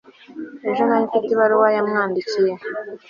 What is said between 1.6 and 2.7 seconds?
yamwandikiye